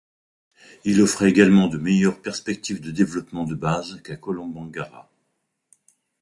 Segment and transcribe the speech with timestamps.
[0.83, 5.11] Il offrait également de meilleures perspectives de développement de base qu'à Kolombangara.